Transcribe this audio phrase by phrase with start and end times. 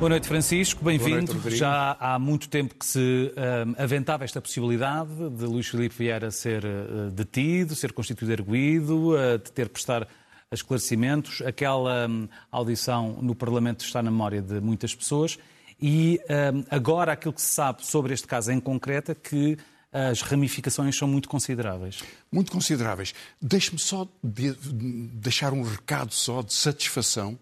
[0.00, 0.82] Boa noite, Francisco.
[0.82, 1.50] Bem-vindo.
[1.50, 2.98] Já há muito tempo que se
[3.36, 9.36] um, aventava esta possibilidade de Luís Filipe Vieira ser uh, detido, ser constituído arguído, uh,
[9.36, 10.08] de ter prestar
[10.50, 11.42] esclarecimentos.
[11.42, 15.38] Aquela um, audição no Parlamento está na memória de muitas pessoas.
[15.78, 16.18] E
[16.54, 19.58] um, agora aquilo que se sabe sobre este caso em concreto é que
[19.92, 22.02] as ramificações são muito consideráveis.
[22.32, 23.12] Muito consideráveis.
[23.38, 24.54] Deixe-me só de,
[25.12, 27.38] deixar um recado só de satisfação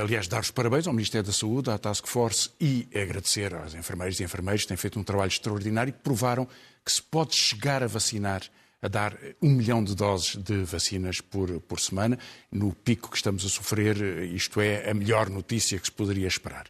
[0.00, 4.18] aliás, dar os parabéns ao Ministério da Saúde, à Task Force e agradecer aos enfermeiros
[4.20, 6.48] e enfermeiros que têm feito um trabalho extraordinário e que provaram
[6.84, 8.42] que se pode chegar a vacinar,
[8.80, 12.18] a dar um milhão de doses de vacinas por, por semana.
[12.50, 13.96] No pico que estamos a sofrer,
[14.32, 16.66] isto é a melhor notícia que se poderia esperar.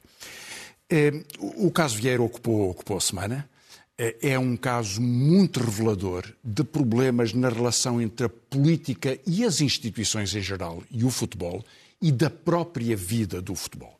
[0.91, 3.49] Eh, o caso Vieira ocupou, ocupou a semana.
[3.97, 9.61] Eh, é um caso muito revelador de problemas na relação entre a política e as
[9.61, 11.65] instituições em geral e o futebol
[12.03, 13.97] e da própria vida do futebol.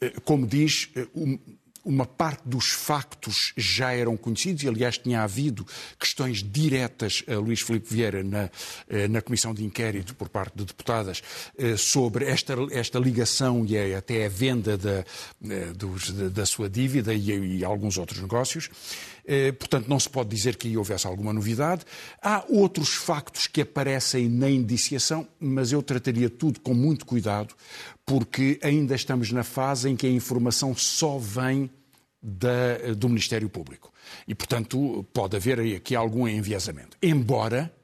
[0.00, 1.06] Eh, como diz, eh,
[1.84, 5.66] uma parte dos factos já eram conhecidos e, aliás, tinha havido
[6.00, 8.50] questões diretas a Luís Filipe Vieira na,
[8.88, 11.22] eh, na Comissão de Inquérito por parte de deputadas
[11.76, 15.04] sobre esta, esta ligação e até a venda da,
[15.76, 18.70] dos, da sua dívida e, e alguns outros negócios.
[19.26, 21.84] Eh, portanto, não se pode dizer que aí houvesse alguma novidade.
[22.20, 27.54] Há outros factos que aparecem na indiciação, mas eu trataria tudo com muito cuidado,
[28.04, 31.70] porque ainda estamos na fase em que a informação só vem
[32.22, 33.92] da, do Ministério Público.
[34.28, 36.96] E, portanto, pode haver aqui algum enviesamento.
[37.02, 37.74] Embora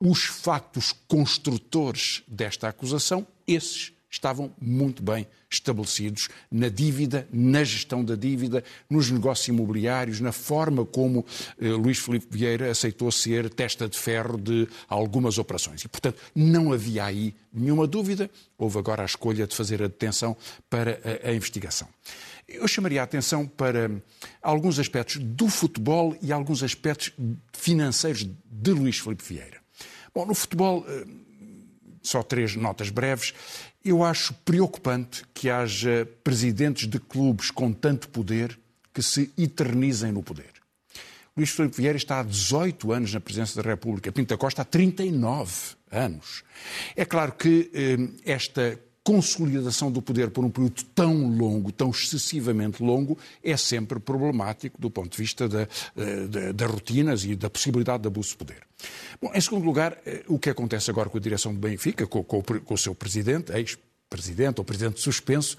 [0.00, 8.14] os factos construtores desta acusação, esses estavam muito bem estabelecidos na dívida, na gestão da
[8.14, 11.24] dívida, nos negócios imobiliários, na forma como
[11.58, 15.82] eh, Luís Filipe Vieira aceitou ser testa de ferro de algumas operações.
[15.82, 18.30] E, portanto, não havia aí nenhuma dúvida.
[18.58, 20.36] Houve agora a escolha de fazer a detenção
[20.68, 21.88] para a, a investigação.
[22.46, 23.90] Eu chamaria a atenção para
[24.42, 27.12] alguns aspectos do futebol e alguns aspectos
[27.52, 29.62] financeiros de Luís Filipe Vieira.
[30.14, 31.06] Bom, no futebol, eh,
[32.02, 33.32] só três notas breves.
[33.84, 38.58] Eu acho preocupante que haja presidentes de clubes com tanto poder
[38.94, 40.52] que se eternizem no poder.
[41.36, 45.50] Luís Filipe Vieira está há 18 anos na presidência da República, Pinta Costa há 39
[45.90, 46.44] anos.
[46.94, 52.82] É claro que eh, esta consolidação do poder por um período tão longo, tão excessivamente
[52.82, 55.48] longo, é sempre problemático do ponto de vista
[55.96, 58.62] eh, da, das rotinas e da possibilidade de abuso de poder.
[59.20, 62.22] Bom, em segundo lugar, eh, o que acontece agora com a direção do Benfica, com,
[62.22, 65.58] com, com o seu presidente, ex-presidente ou presidente suspenso,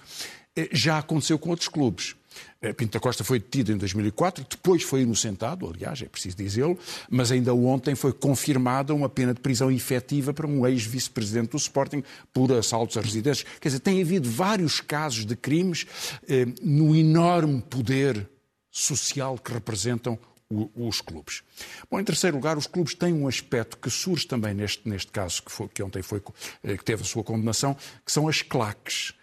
[0.55, 2.15] eh, já aconteceu com outros clubes.
[2.63, 6.79] Eh, Pinto Costa foi detido em 2004, depois foi inocentado, aliás, é preciso dizê-lo,
[7.09, 12.01] mas ainda ontem foi confirmada uma pena de prisão efetiva para um ex-vice-presidente do Sporting
[12.31, 13.45] por assaltos a residências.
[13.59, 15.85] Quer dizer, tem havido vários casos de crimes
[16.27, 18.29] eh, no enorme poder
[18.71, 20.17] social que representam
[20.75, 21.41] os clubes.
[21.89, 25.41] Bom, em terceiro lugar, os clubes têm um aspecto que surge também neste, neste caso,
[25.41, 26.21] que, foi, que ontem foi,
[26.63, 27.75] eh, que teve a sua condenação,
[28.05, 29.13] que são as claques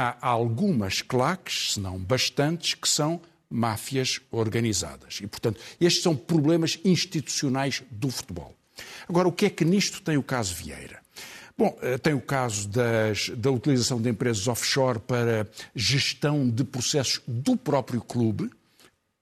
[0.00, 5.18] há algumas claques, se não bastantes, que são máfias organizadas.
[5.20, 8.54] E, portanto, estes são problemas institucionais do futebol.
[9.08, 11.00] Agora, o que é que nisto tem o caso Vieira?
[11.58, 17.20] Bom, eh, tem o caso das, da utilização de empresas offshore para gestão de processos
[17.26, 18.48] do próprio clube,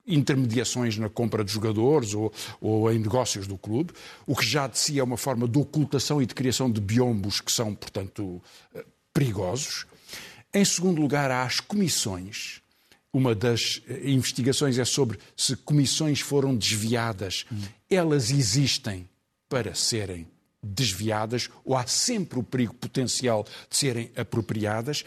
[0.06, 3.92] intermediações na compra de jogadores ou, ou, em negócios do clube,
[4.26, 7.40] o que já de si é uma forma de ocultação e de criação de biombos
[7.40, 8.40] que são, portanto,
[8.74, 9.84] eh, perigosos.
[10.58, 12.60] Em segundo lugar, há as comissões.
[13.12, 17.46] Uma das eh, investigações é sobre se comissões foram desviadas.
[17.52, 17.60] Hum.
[17.88, 19.08] Elas existem
[19.48, 20.26] para serem
[20.60, 25.04] desviadas ou há sempre o perigo potencial de serem apropriadas.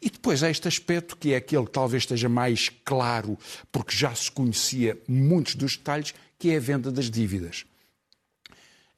[0.00, 3.36] E depois há este aspecto que é aquele que talvez esteja mais claro,
[3.72, 7.64] porque já se conhecia muitos dos detalhes, que é a venda das dívidas.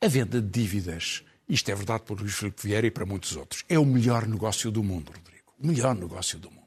[0.02, 3.34] A venda de dívidas, isto é verdade para o Luís Filipe Vieira e para muitos
[3.36, 6.62] outros, é o melhor negócio do mundo, Rodrigo o melhor negócio do mundo.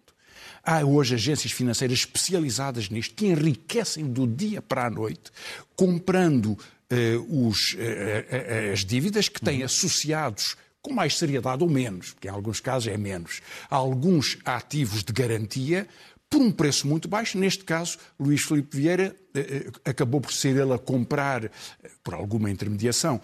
[0.63, 5.31] Há hoje agências financeiras especializadas nisto que enriquecem do dia para a noite,
[5.75, 6.57] comprando
[6.89, 12.27] eh, os, eh, eh, as dívidas que têm associados com mais seriedade ou menos, porque
[12.27, 15.87] em alguns casos é menos, alguns ativos de garantia
[16.29, 17.37] por um preço muito baixo.
[17.37, 19.39] Neste caso, Luís Filipe Vieira eh,
[19.85, 21.49] eh, acabou por ser ele a comprar, eh,
[22.03, 23.21] por alguma intermediação,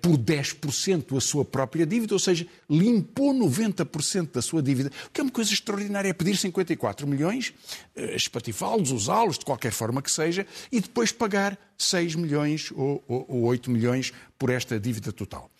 [0.00, 5.20] por 10% a sua própria dívida, ou seja, limpou 90% da sua dívida, o que
[5.20, 7.52] é uma coisa extraordinária, é pedir 54 milhões,
[7.96, 13.42] espatifá-los, usá-los, de qualquer forma que seja, e depois pagar 6 milhões ou, ou, ou
[13.44, 15.50] 8 milhões por esta dívida total.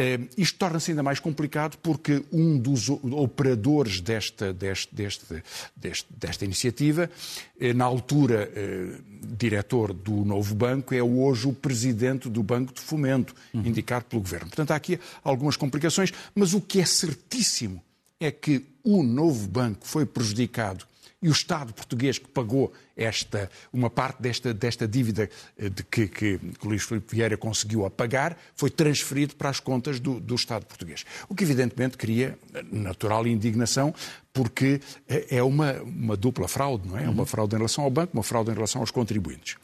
[0.00, 5.42] Uh, isto torna-se ainda mais complicado porque um dos operadores desta, deste, deste,
[5.76, 7.10] deste, desta iniciativa,
[7.60, 9.02] uh, na altura uh,
[9.36, 13.66] diretor do novo banco, é hoje o presidente do Banco de Fomento, uhum.
[13.66, 14.46] indicado pelo governo.
[14.46, 17.82] Portanto, há aqui algumas complicações, mas o que é certíssimo
[18.18, 20.86] é que o novo banco foi prejudicado
[21.20, 25.28] e o Estado português que pagou esta, uma parte desta, desta dívida
[25.58, 30.00] eh, de que, que, que Luís Filipe Vieira conseguiu apagar foi transferido para as contas
[30.00, 31.04] do, do Estado português.
[31.28, 32.38] O que evidentemente cria
[32.70, 33.94] natural indignação
[34.32, 37.08] porque é, é uma, uma dupla fraude, não é?
[37.08, 39.56] Uma fraude em relação ao banco, uma fraude em relação aos contribuintes.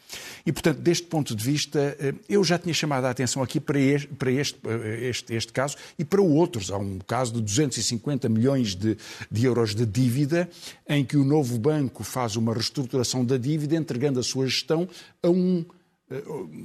[0.44, 3.80] E, portanto, deste ponto de vista, eh, eu já tinha chamado a atenção aqui para
[3.80, 6.70] este, para este, eh, este, este caso e para outros.
[6.70, 8.96] Há um caso de 250 milhões de,
[9.30, 10.48] de euros de dívida,
[10.88, 14.88] em que o novo banco faz uma reestruturação da dívida, entregando a sua gestão
[15.22, 15.64] a um
[16.10, 16.22] eh,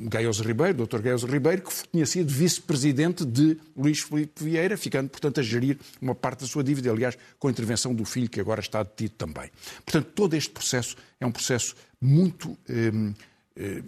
[0.07, 1.01] Gaioso Ribeiro, Dr.
[1.01, 6.15] Gaioso Ribeiro, que tinha sido vice-presidente de Luís Filipe Vieira, ficando, portanto, a gerir uma
[6.15, 9.49] parte da sua dívida, aliás, com a intervenção do filho, que agora está detido também.
[9.85, 12.57] Portanto, todo este processo é um processo muito.
[12.67, 13.13] Eh,
[13.57, 13.83] eh,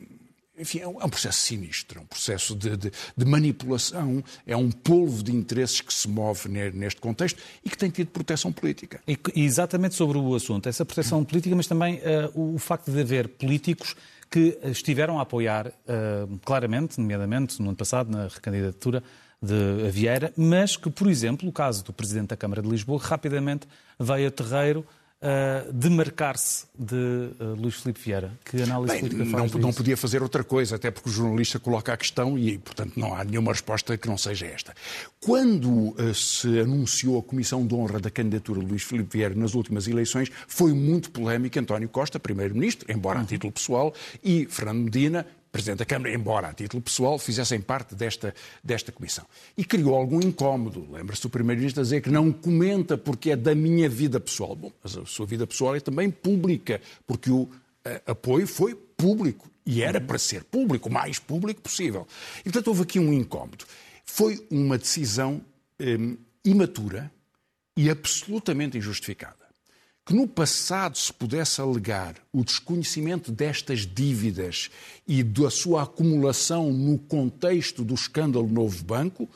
[0.58, 4.56] enfim, é um, é um, processo sinistro, é um processo de, de, de, manipulação, é
[4.56, 9.02] um polvo de interesses que se move neste contexto e que tem tido proteção política.
[9.08, 13.28] E, exatamente sobre o assunto, essa proteção política, mas também uh, o facto de haver
[13.28, 13.96] políticos
[14.30, 19.04] que estiveram a apoiar uh, claramente, nomeadamente no ano passado, na recandidatura
[19.42, 23.68] de Vieira, mas que, por exemplo, o caso do Presidente da Câmara de Lisboa rapidamente
[24.00, 24.86] veio a terreiro
[25.26, 28.32] uh, demarcar-se de uh, Luís Filipe Vieira?
[28.46, 31.60] Que análise Bem, política faz não, não podia fazer outra coisa, até porque o jornalista
[31.60, 34.74] coloca a questão e, portanto, não há nenhuma resposta que não seja esta.
[35.20, 39.56] Quando uh, se anunciou a Comissão de Honra da candidatura de Luís Filipe Vieira nas
[39.56, 43.94] últimas eleições, foi muito polémico António Costa, primeiro-ministro, embora a título pessoal,
[44.24, 49.26] e Fernando Medina, Presidente da Câmara, embora a título pessoal, fizessem parte desta, desta comissão.
[49.56, 50.86] E criou algum incómodo.
[50.92, 54.54] Lembra-se o Primeiro-Ministro a dizer que não comenta porque é da minha vida pessoal.
[54.54, 57.48] Bom, mas a sua vida pessoal é também pública, porque o
[58.06, 62.06] apoio foi público e era para ser público, o mais público possível.
[62.42, 63.64] E, portanto, houve aqui um incómodo.
[64.04, 65.42] Foi uma decisão
[65.80, 67.10] hum, imatura
[67.78, 69.45] e absolutamente injustificada
[70.06, 74.70] que no passado se pudesse alegar o desconhecimento destas dívidas
[75.08, 79.28] e da sua acumulação no contexto do escândalo Novo Banco,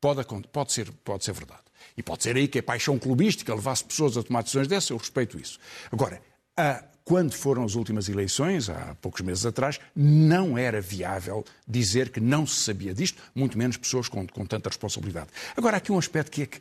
[0.00, 0.22] pode,
[0.52, 1.62] pode, ser, pode ser verdade.
[1.96, 4.98] E pode ser aí que é paixão clubística levasse pessoas a tomar decisões dessas, eu
[4.98, 5.58] respeito isso.
[5.90, 6.20] Agora,
[6.56, 12.20] a, quando foram as últimas eleições, há poucos meses atrás, não era viável dizer que
[12.20, 15.28] não se sabia disto, muito menos pessoas com, com tanta responsabilidade.
[15.56, 16.58] Agora, há aqui um aspecto que é que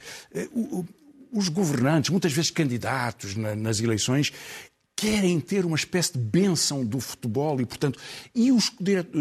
[0.54, 0.88] uh,
[1.32, 4.32] os governantes, muitas vezes candidatos na, nas eleições,
[5.02, 7.98] querem ter uma espécie de benção do futebol e, portanto,
[8.36, 8.72] e os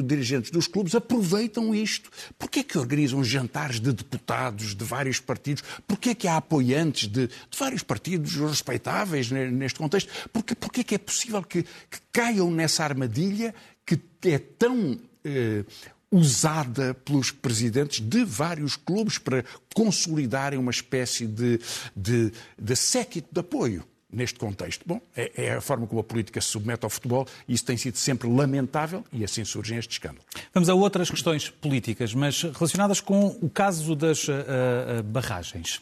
[0.05, 2.11] dirigentes dos clubes aproveitam isto.
[2.39, 5.65] Porquê é que organizam jantares de deputados de vários partidos?
[5.89, 10.29] Porquê é que há apoiantes de, de vários partidos respeitáveis neste contexto?
[10.31, 13.55] Porquê, porquê é que é possível que, que caiam nessa armadilha
[13.87, 15.65] que é tão eh,
[16.11, 21.61] usada pelos presidentes de vários clubes para consolidarem uma espécie de,
[21.95, 24.83] de, de séquito de apoio neste contexto.
[24.85, 27.77] Bom, é, é, a forma como a política se submete ao futebol e isso tem
[27.77, 30.25] sido sempre lamentável e assim surgem estes escândalos.
[30.53, 35.81] Vamos a outras questões políticas, mas relacionadas com o caso das uh, uh, barragens.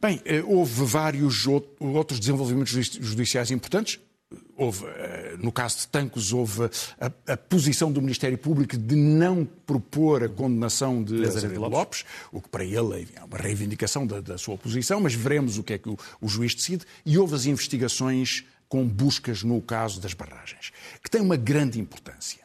[0.00, 3.98] Bem, houve vários outros desenvolvimentos judiciais importantes
[4.56, 6.70] houve, eh, no caso de Tancos, houve
[7.00, 11.74] a, a, posição do Ministério Público de não propor a condenação de Azevedo Lopes.
[11.74, 15.62] Lopes, o que para ele é uma reivindicação da, da sua posição, mas veremos o
[15.62, 16.84] que é que o, o juiz decide.
[17.04, 22.43] E houve as investigações com buscas no caso das barragens, que tem uma grande importância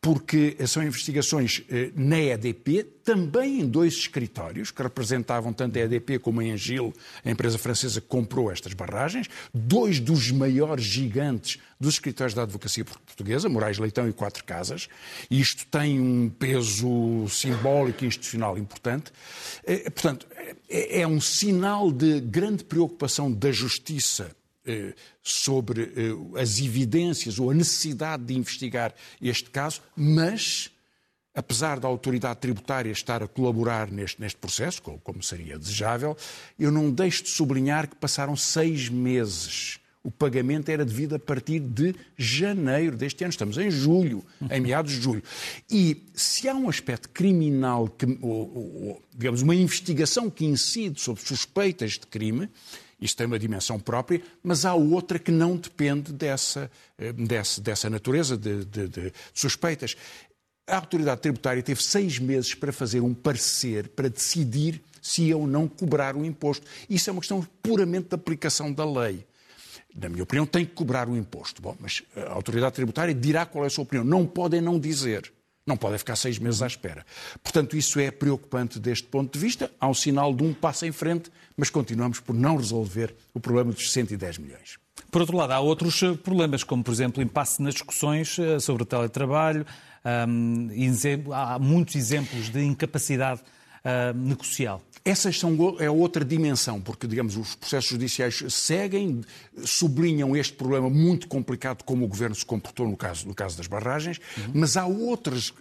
[0.00, 6.18] porque são investigações eh, na EDP, também em dois escritórios, que representavam tanto a EDP
[6.18, 11.94] como a Engil, a empresa francesa que comprou estas barragens, dois dos maiores gigantes dos
[11.94, 14.88] escritórios da advocacia portuguesa, Moraes Leitão e Quatro Casas,
[15.30, 19.12] e isto tem um peso simbólico e institucional importante.
[19.66, 20.26] Eh, portanto,
[20.68, 24.34] é, é um sinal de grande preocupação da justiça
[25.22, 30.70] sobre eh, as evidências ou a necessidade de investigar este caso, mas,
[31.34, 36.16] apesar da autoridade tributária estar a colaborar neste, neste processo, como seria desejável,
[36.58, 39.78] eu não deixo de sublinhar que passaram seis meses.
[40.02, 43.30] O pagamento era devido a partir de janeiro deste ano.
[43.30, 45.22] Estamos em julho, em meados de julho.
[45.70, 51.22] E se há um aspecto criminal, que, ou, ou, digamos, uma investigação que incide sobre
[51.22, 52.48] suspeitas de crime,
[53.00, 57.88] isto tem uma dimensão própria, mas há outra que não depende dessa, eh, dessa, dessa
[57.88, 59.96] natureza de, de, de suspeitas.
[60.66, 65.46] a autoridade tributária teve seis meses para fazer um parecer, para decidir se ia ou
[65.46, 66.66] não cobrar o imposto.
[66.88, 69.26] Isso é uma questão puramente de aplicação da lei.
[69.94, 71.60] Na minha opinião, tem que cobrar o imposto.
[71.60, 74.04] Bom, mas a autoridade tributária dirá qual é a sua opinião.
[74.04, 75.32] Não podem não dizer.
[75.70, 77.06] Não podem ficar seis meses à espera.
[77.44, 79.70] Portanto, isso é preocupante deste ponto de vista.
[79.78, 83.70] Há um sinal de um passo em frente, mas continuamos por não resolver o problema
[83.70, 84.78] dos 110 milhões.
[85.12, 88.82] Por outro lado, há outros eh, problemas, como, por exemplo, impasse nas discussões eh, sobre
[88.82, 89.64] o teletrabalho.
[90.04, 93.40] há muitos exemplos de incapacidade
[94.16, 94.82] negocial.
[95.04, 99.22] Essas são é outra dimensão, porque, digamos, os processos judiciais seguem,
[99.64, 103.66] sublinham este problema muito complicado como o Governo se comportou no caso, no caso das
[103.66, 104.52] barragens, uhum.
[104.54, 105.54] mas há outras,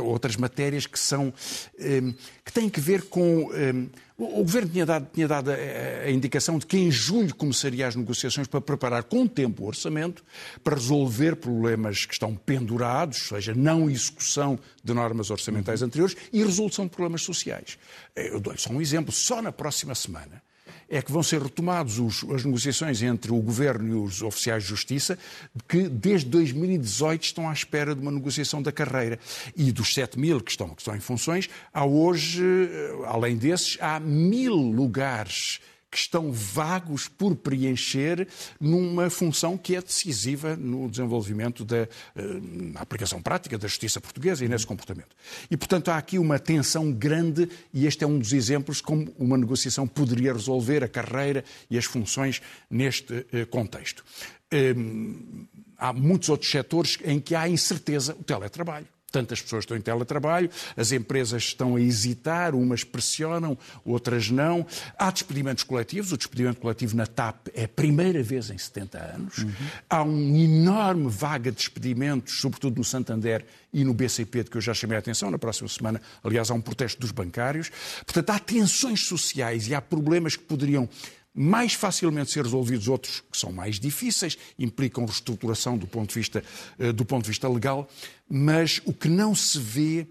[0.00, 1.34] outras matérias que são
[1.78, 2.14] um,
[2.44, 3.88] que têm que ver com um,
[4.22, 7.96] o Governo tinha dado, tinha dado a, a, indicação de que em julho começaria as
[7.96, 10.24] negociações para preparar com tempo o orçamento,
[10.62, 16.42] para resolver problemas que estão pendurados, ou seja, não execução de normas orçamentais anteriores e
[16.42, 17.78] resolução de problemas sociais.
[18.14, 19.12] Eu dou-lhe só um exemplo.
[19.12, 20.42] Só na próxima semana
[20.88, 21.98] é que vão ser retomadas
[22.34, 25.18] as negociações entre o Governo e os oficiais de Justiça,
[25.66, 29.18] que desde 2018 estão à espera de uma negociação da carreira.
[29.56, 33.78] E dos 7 mil que estão, que estão em funções, há hoje, eh, além desses,
[33.80, 35.60] há mil lugares
[35.92, 38.26] que estão vagos por preencher
[38.58, 44.48] numa função que é decisiva no desenvolvimento da uh, aplicação prática da justiça portuguesa e
[44.48, 45.14] nesse comportamento.
[45.50, 49.36] E, portanto, há aqui uma tensão grande e este é um dos exemplos como uma
[49.36, 54.02] negociação poderia resolver a carreira e as funções neste uh, contexto.
[54.50, 55.46] Um,
[55.76, 58.88] há muitos outros setores em que há incerteza, o teletrabalho.
[59.12, 64.66] Tantas pessoas estão em teletrabalho, as empresas estão a hesitar, umas pressionam, outras não.
[64.98, 69.38] Há despedimentos coletivos, o despedimento coletivo na TAP é a primeira vez em 70 anos.
[69.38, 69.52] Uhum.
[69.88, 74.60] Há uma enorme vaga de despedimentos, sobretudo no Santander e no BCP, de que eu
[74.60, 75.30] já chamei a atenção.
[75.30, 77.70] Na próxima semana, aliás, há um protesto dos bancários.
[78.06, 80.88] Portanto, há tensões sociais e há problemas que poderiam
[81.34, 86.44] mais facilmente ser resolvidos, outros que são mais difíceis, implicam reestruturação do ponto de vista,
[86.78, 87.88] eh, do ponto de vista legal,
[88.28, 90.06] mas o que não se vê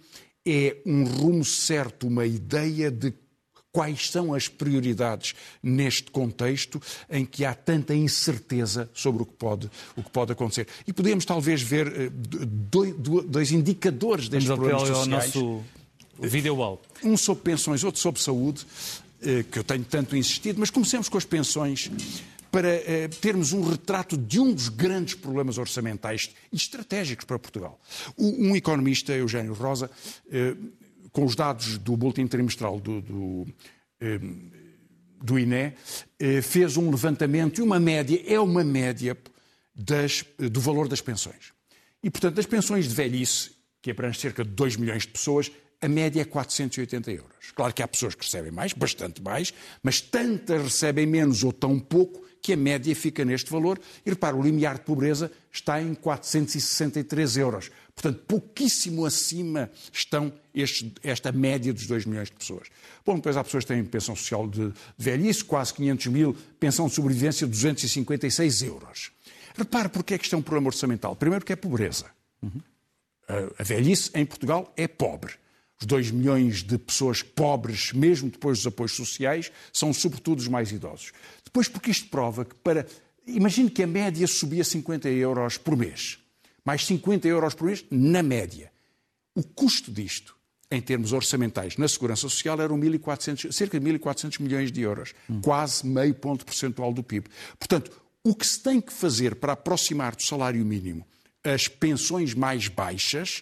[0.45, 3.13] é um rumo certo, uma ideia de
[3.71, 9.71] quais são as prioridades neste contexto em que há tanta incerteza sobre o que pode,
[9.95, 10.67] o que pode acontecer.
[10.85, 15.35] E podemos talvez ver eh, dois, dois indicadores destes Vamos problemas sociais.
[15.35, 15.63] Nosso
[16.19, 16.81] video wall.
[17.03, 18.65] Um sobre pensões, outro sobre saúde.
[19.23, 21.91] Eh, que eu tenho tanto insistido, mas comecemos com as pensões
[22.51, 27.79] para eh, termos um retrato de um dos grandes problemas orçamentais e estratégicos para Portugal.
[28.17, 29.91] Um economista, Eugênio Rosa,
[30.31, 30.55] eh,
[31.11, 33.47] com os dados do boletim trimestral do, do,
[35.21, 35.73] do INE,
[36.41, 39.17] fez um levantamento e uma média, é uma média
[39.75, 41.51] das, do valor das pensões.
[42.01, 43.51] E, portanto, das pensões de velhice,
[43.81, 47.51] que abrange cerca de 2 milhões de pessoas, a média é 480 euros.
[47.55, 51.79] Claro que há pessoas que recebem mais, bastante mais, mas tantas recebem menos ou tão
[51.79, 53.79] pouco que a média fica neste valor.
[54.05, 57.71] E repara, o limiar de pobreza está em 463 euros.
[57.93, 62.67] Portanto, pouquíssimo acima estão este, esta média dos 2 milhões de pessoas.
[63.05, 66.93] Bom, depois há pessoas que têm pensão social de velhice, quase 500 mil, pensão de
[66.93, 69.11] sobrevivência, 256 euros.
[69.55, 71.15] Repare porque é que isto é um problema orçamental.
[71.15, 72.05] Primeiro porque é pobreza.
[72.41, 72.61] Uhum.
[73.57, 75.40] A velhice em Portugal é pobre.
[75.81, 80.71] Os 2 milhões de pessoas pobres, mesmo depois dos apoios sociais, são sobretudo os mais
[80.71, 81.11] idosos.
[81.43, 82.85] Depois, porque isto prova que para.
[83.25, 86.19] Imagine que a média subia 50 euros por mês.
[86.63, 88.71] Mais 50 euros por mês na média.
[89.33, 90.35] O custo disto,
[90.69, 95.13] em termos orçamentais, na Segurança Social, eram 1.400, cerca de 1.400 milhões de euros.
[95.27, 95.41] Hum.
[95.41, 97.27] Quase meio ponto percentual do PIB.
[97.57, 97.91] Portanto,
[98.23, 101.07] o que se tem que fazer para aproximar do salário mínimo
[101.43, 103.41] as pensões mais baixas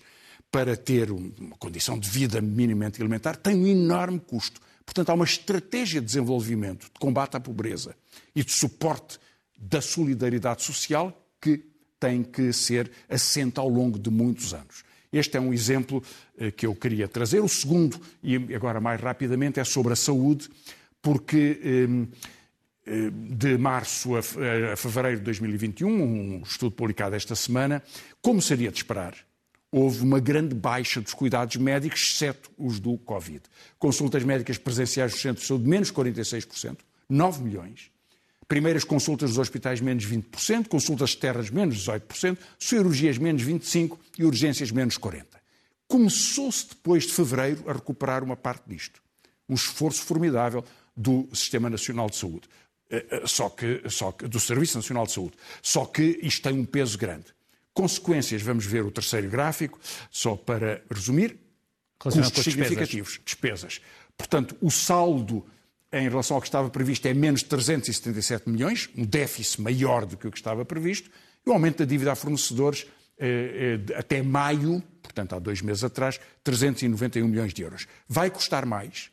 [0.52, 4.60] para ter uma condição de vida minimamente elementar tem um enorme custo.
[4.86, 7.96] Portanto, há uma estratégia de desenvolvimento, de combate à pobreza
[8.36, 9.20] e de suporte
[9.58, 11.64] da solidariedade social que
[12.00, 14.84] tem que ser assente ao longo de muitos anos.
[15.12, 16.04] Este é um exemplo
[16.38, 17.40] eh, que eu queria trazer.
[17.40, 20.50] O segundo, e agora mais rapidamente, é sobre a saúde,
[21.02, 22.06] porque ehm,
[22.86, 24.22] eh, de março a
[24.76, 27.84] fevereiro de 2021, um estudo publicado esta semana,
[28.22, 29.16] como seria de esperar,
[29.72, 33.42] houve uma grande baixa dos cuidados médicos, exceto os do Covid.
[33.78, 37.92] Consultas médicas presenciais dos centros de saúde, menos 46%, 9 milhões.
[38.48, 44.72] Primeiras consultas dos hospitais, menos 20%, consultas externas, menos 18%, cirurgias, menos 25% e urgências,
[44.72, 45.26] menos 40%.
[45.88, 49.02] Começou-se depois de fevereiro a recuperar uma parte disto.
[49.48, 50.64] Um esforço formidável
[50.96, 52.48] do Sistema Nacional de Saúde.
[52.90, 55.34] Eh, eh, só que, só que, do Serviço Nacional de Saúde.
[55.62, 57.34] Só que isto tem um peso grande
[57.74, 61.38] Consequências, vamos ver o terceiro gráfico, só para resumir,
[61.98, 63.82] custos significativos, despesas.
[64.18, 65.46] Portanto, o saldo
[65.92, 70.28] em relação ao que estava previsto é menos 377 milhões, um déficit maior do que
[70.28, 71.10] o que estava previsto,
[71.46, 72.86] e o aumento da dívida a fornecedores
[73.18, 77.88] eh, eh, até maio, portanto há dois meses atrás, 391 milhões de euros.
[78.08, 79.10] Vai custar mais,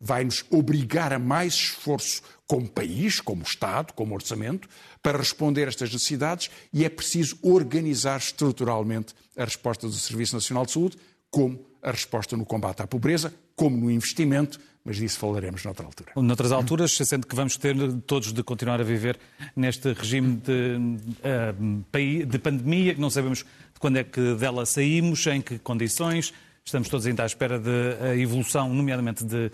[0.00, 4.68] vai nos obrigar a mais esforço como país, como Estado, como orçamento,
[5.02, 10.64] para responder a estas necessidades e é preciso organizar estruturalmente a resposta do Serviço Nacional
[10.64, 10.96] de Saúde,
[11.30, 16.12] como a resposta no combate à pobreza, como no investimento, mas disso falaremos noutra altura.
[16.16, 17.76] Noutras alturas, sendo que vamos ter
[18.06, 19.18] todos de continuar a viver
[19.54, 20.78] neste regime de,
[21.22, 26.32] eh, de pandemia, que não sabemos de quando é que dela saímos, em que condições,
[26.64, 29.50] estamos todos ainda à espera da evolução, nomeadamente de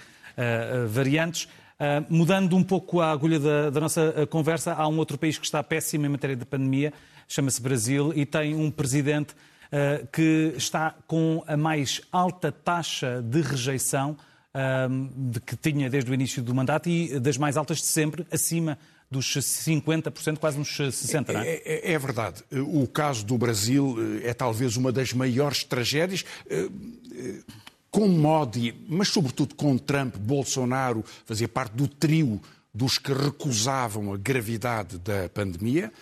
[0.89, 1.45] variantes.
[1.75, 5.45] Uh, mudando um pouco a agulha da, da nossa conversa, há um outro país que
[5.45, 6.93] está péssimo em matéria de pandemia,
[7.27, 9.35] chama-se Brasil, e tem um presidente
[10.13, 14.17] que está com a mais alta taxa de rejeição
[15.17, 18.79] de que tinha desde o início do mandato e das mais altas de sempre, acima
[19.15, 21.49] dos 50%, quase nos 60%, não é?
[21.49, 21.63] é?
[21.65, 22.43] É, é verdade.
[22.53, 26.69] O caso do Brasil eh, é talvez uma das maiores tragédias eh,
[27.15, 27.41] eh,
[27.95, 32.41] com Modi, mas sobretudo com Trump, Bolsonaro fazia parte do trio
[32.75, 35.93] dos que recusavam a gravidade da pandemia,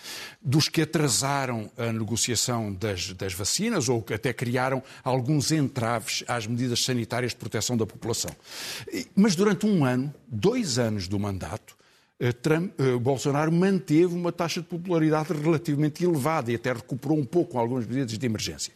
[0.41, 6.47] dos que atrasaram a negociação das, das, vacinas ou que até criaram alguns entraves às
[6.47, 8.35] medidas sanitárias de proteção da população.
[9.15, 11.77] Mas durante um ano, dois anos do mandato,
[12.19, 17.27] eh, Trump, eh, Bolsonaro manteve uma taxa de popularidade relativamente elevada e até recuperou um
[17.27, 18.73] pouco algumas medidas de emergência.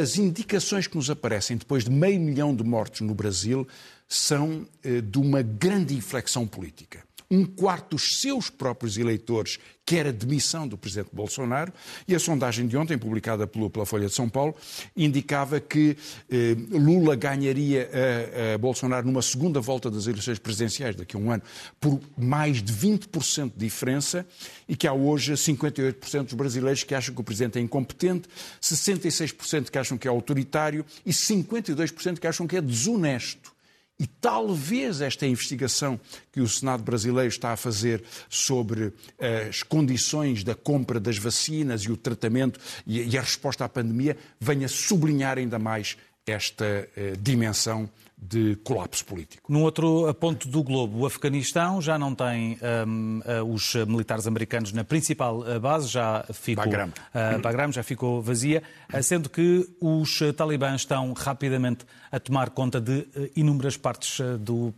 [0.00, 3.68] As indicações que nos aparecem depois de meio milhão de mortes no Brasil
[4.08, 10.12] são eh, de uma grande inflexão política um quarto dos seus próprios eleitores quer a
[10.12, 11.72] demissão do presidente Bolsonaro,
[12.06, 14.54] e a sondagem de ontem, publicada pela Folha de São Paulo,
[14.96, 15.96] indicava que
[16.30, 21.30] eh, Lula ganharia a, a, Bolsonaro numa segunda volta das eleições presidenciais daqui a um
[21.32, 21.42] ano
[21.80, 24.26] por mais de 20% de diferença
[24.68, 28.28] e que há hoje 58% dos brasileiros que acham que o presidente é incompetente,
[28.60, 33.52] 66% que acham que é autoritário e 52% que acham que é desonesto.
[33.98, 36.00] E talvez esta investigação
[36.32, 41.82] que o Senado brasileiro está a fazer sobre eh, as condições da compra das vacinas
[41.82, 47.88] e o tratamento e a resposta à pandemia venha sublinhar ainda mais esta eh, dimensão
[48.22, 49.52] de colapso político.
[49.52, 52.56] Num outro ponto do globo, o Afeganistão já não tem
[52.86, 56.88] um, uh, os militares americanos na principal uh, base, já ficou Bagram.
[56.88, 58.62] Uh, Bagram já ficou vazia,
[58.94, 64.72] uh, sendo que os talibãs estão rapidamente a tomar conta de inúmeras partes do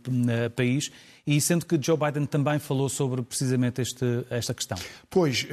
[0.55, 0.91] país
[1.25, 4.77] e sendo que Joe Biden também falou sobre precisamente este, esta questão.
[5.09, 5.47] Pois,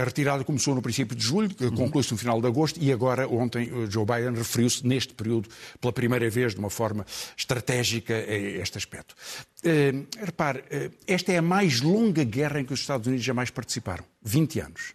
[0.00, 3.70] a retirada começou no princípio de julho, conclui-se no final de agosto e agora, ontem,
[3.88, 5.48] Joe Biden referiu-se neste período
[5.80, 9.14] pela primeira vez de uma forma estratégica a este aspecto.
[10.20, 10.64] Repare,
[11.06, 14.92] esta é a mais longa guerra em que os Estados Unidos jamais participaram 20 anos.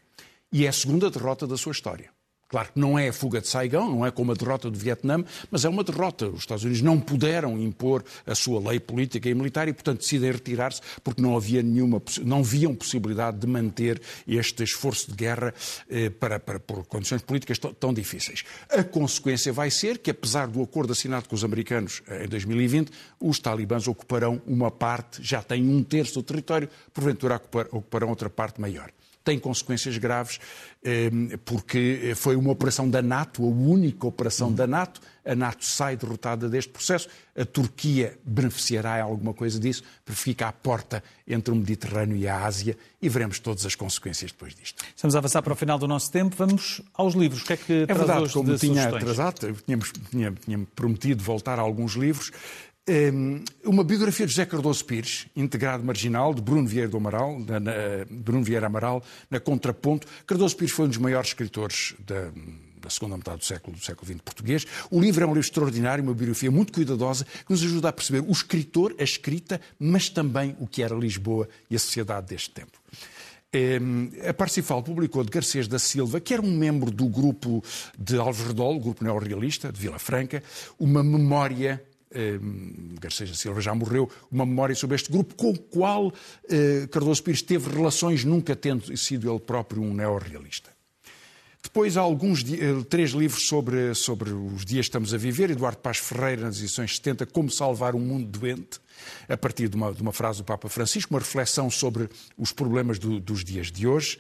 [0.51, 2.09] E é a segunda derrota da sua história.
[2.51, 5.23] Claro que não é a fuga de Saigão, não é como a derrota do Vietnã,
[5.49, 6.27] mas é uma derrota.
[6.27, 10.29] Os Estados Unidos não puderam impor a sua lei política e militar e, portanto, decidem
[10.29, 15.53] retirar-se porque não havia nenhuma, não viam possibilidade de manter este esforço de guerra
[15.89, 18.43] eh, para, para, por condições políticas tão, difíceis.
[18.69, 22.91] A consequência vai ser que, apesar do acordo assinado com os americanos eh, em 2020,
[23.17, 28.59] os talibãs ocuparão uma parte, já têm um terço do território, porventura ocuparão outra parte
[28.59, 28.91] maior
[29.23, 30.39] tem consequências graves,
[30.83, 34.99] ehm, porque foi uma operação da NATO, a única operação da NATO.
[35.23, 37.07] A NATO sai derrotada deste processo.
[37.37, 42.43] A Turquia beneficiará alguma coisa disso, porque fica à porta entre o Mediterrâneo e a
[42.43, 44.83] Ásia e veremos todas as consequências depois disto.
[44.95, 46.35] Estamos a avançar para o final do nosso tempo.
[46.35, 47.43] Vamos aos livros.
[47.43, 48.95] O que é que é verdade, hoje como tinha sugestões?
[48.95, 52.31] atrasado, tínhamos, tinha, tinha prometido voltar a alguns livros.
[52.87, 57.59] Ehm, uma biografia de José Cardoso Pires, integrado marginal, de Bruno Vieira do Amaral, na,
[57.59, 57.73] na,
[58.09, 60.07] Bruno Vieira Amaral, na Contraponto.
[60.25, 62.31] Cardoso Pires foi um dos maiores escritores da,
[62.81, 64.65] da segunda metade do século, do século XX português.
[64.89, 68.21] O livro é um livro extraordinário, uma biografia muito cuidadosa, que nos ajuda a perceber
[68.27, 72.79] o escritor, a escrita, mas também o que era Lisboa e a sociedade deste tempo.
[73.53, 77.63] Ehm, a Parcifal publicou de Garcês da Silva, que era um membro do grupo
[77.99, 80.41] de Alves Redol, grupo neorrealista de Vila Franca,
[80.79, 81.83] uma memória
[82.99, 86.13] Garcia Silva já morreu, uma memória sobre este grupo com o qual
[86.49, 90.69] eh, Cardoso Pires teve relações, nunca tendo sido ele próprio um neorrealista.
[91.63, 95.51] Depois há alguns, eh, três livros sobre, sobre os dias que estamos a viver.
[95.51, 98.79] Eduardo Paz Ferreira, nas edições 70, Como Salvar um Mundo Doente,
[99.29, 102.97] a partir de uma, de uma frase do Papa Francisco, uma reflexão sobre os problemas
[102.97, 104.17] do, dos dias de hoje.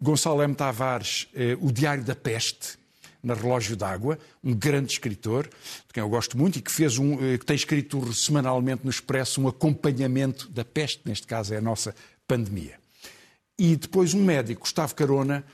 [0.00, 0.54] Gonçalo M.
[0.54, 2.78] Tavares, eh, O Diário da Peste,
[3.22, 7.14] na Relógio d'Água, um grande escritor, de quem eu gosto muito e que, fez um,
[7.14, 11.60] eh, que tem escrito semanalmente no Expresso um acompanhamento da peste, neste caso é a
[11.60, 11.94] nossa
[12.26, 12.78] pandemia.
[13.58, 15.44] E depois um médico, Gustavo Carona,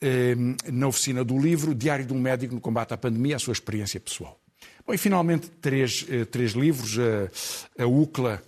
[0.00, 0.34] eh,
[0.72, 3.98] na oficina do livro, Diário de um Médico no Combate à Pandemia, a sua experiência
[3.98, 4.38] pessoal.
[4.86, 8.42] Bom, e finalmente três, eh, três livros, a, a UCLA,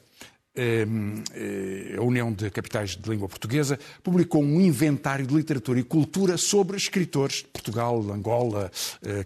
[0.56, 6.76] a União de Capitais de Língua Portuguesa, publicou um inventário de literatura e cultura sobre
[6.76, 8.70] escritores de Portugal, Angola,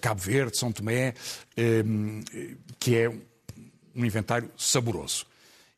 [0.00, 1.14] Cabo Verde, São Tomé,
[2.78, 5.26] que é um inventário saboroso.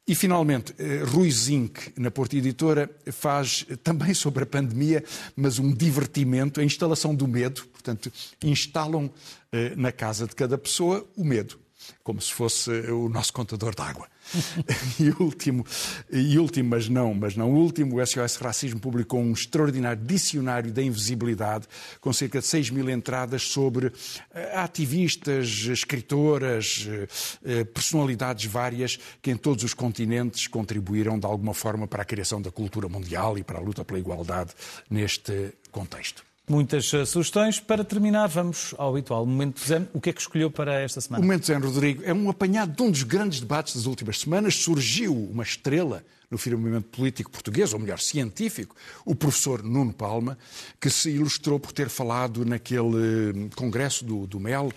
[0.08, 5.02] E, finalmente, eh, Rui Zinck, na Porta Editora, faz também sobre a pandemia,
[5.34, 7.66] mas um divertimento, a instalação do medo.
[7.72, 8.12] Portanto,
[8.44, 9.10] instalam
[9.50, 11.58] eh, na casa de cada pessoa o medo,
[12.02, 14.08] como se fosse o nosso contador de água.
[14.98, 15.64] e último,
[16.10, 20.82] e último, mas não, mas não último, o SOS Racismo publicou um extraordinário dicionário da
[20.82, 21.66] invisibilidade,
[22.00, 23.92] com cerca de 6 mil entradas sobre
[24.34, 27.06] eh, ativistas, escritoras, eh,
[27.44, 32.42] eh, personalidades várias que em todos os continentes contribuíram de alguma forma para a criação
[32.42, 34.52] da cultura mundial e para a luta pela igualdade
[34.90, 36.25] neste contexto.
[36.48, 37.58] Muitas eh, sugestões.
[37.58, 39.88] Para terminar, vamos ao habitual Momento Zen.
[39.92, 41.20] O que é que escolheu para esta semana?
[41.20, 44.54] O Momento Zen, Rodrigo, é um apanhado de um dos grandes debates das últimas semanas.
[44.54, 50.36] Surgiu uma estrela no firmamento político português, ou melhor, científico, o professor Nuno Palma,
[50.80, 54.72] que se ilustrou por ter falado naquele hum, congresso do, do MEL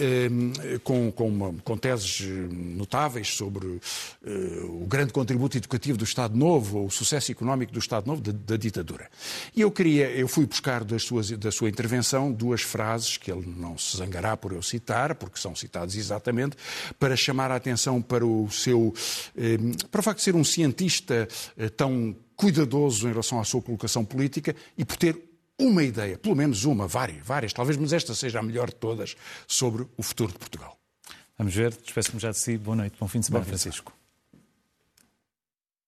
[0.00, 6.36] hum, com, com, uma, com, teses notáveis sobre uh, o grande contributo educativo do Estado
[6.36, 9.08] Novo, ou o sucesso económico do Estado Novo, da, da ditadura.
[9.54, 13.76] E eu queria, eu fui buscar suas, da sua intervenção duas frases que ele não
[13.76, 16.56] se zangará por eu citar, porque são citadas exatamente,
[16.98, 18.94] para chamar a atenção para o seu,
[19.36, 23.44] um, para o facto de ser um cientista cientista eh, tão cuidadoso em relação à
[23.44, 25.18] sua colocação política e por ter
[25.58, 29.16] uma ideia, pelo menos uma, várias, várias, talvez, mas esta seja a melhor de todas,
[29.46, 30.78] sobre o futuro de Portugal.
[31.38, 32.58] Vamos ver, despeço-me já de si.
[32.58, 33.92] Boa noite, bom fim de semana, Francisco.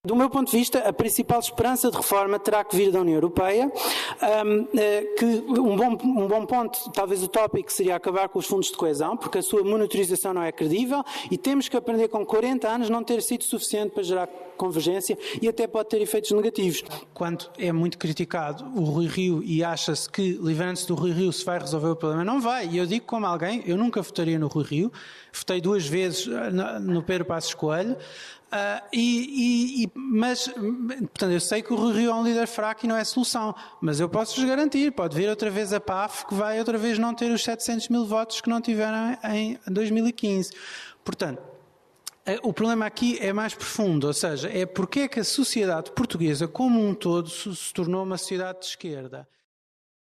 [0.06, 3.16] Do meu ponto de vista, a principal esperança de reforma terá que vir da União
[3.16, 8.46] Europeia, um, eh, que um bom, um bom ponto, talvez utópico, seria acabar com os
[8.46, 12.24] fundos de coesão, porque a sua monitorização não é credível e temos que aprender com
[12.24, 16.84] 40 anos não ter sido suficiente para gerar convergência e até pode ter efeitos negativos.
[17.12, 21.44] Quando é muito criticado o Rui Rio e acha-se que, livrando-se do Rui Rio, se
[21.44, 22.68] vai resolver o problema, não vai.
[22.68, 24.92] E eu digo como alguém, eu nunca votaria no Rui Rio,
[25.32, 27.96] votei duas vezes eh, no Pedro Passos Coelho,
[28.48, 32.88] Uh, e, e, mas, portanto, eu sei que o Rio é um líder fraco e
[32.88, 36.58] não é solução, mas eu posso-vos garantir, pode vir outra vez a PAF que vai
[36.58, 40.50] outra vez não ter os 700 mil votos que não tiveram em 2015.
[41.04, 41.42] Portanto,
[42.24, 45.92] eh, o problema aqui é mais profundo, ou seja, é porque é que a sociedade
[45.92, 49.28] portuguesa como um todo se tornou uma sociedade de esquerda.